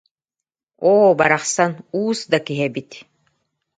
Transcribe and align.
Оо, 0.91 1.09
барахсан, 1.19 1.73
уус 1.99 2.19
да 2.31 2.37
киһи 2.45 2.63
эбит 2.69 2.91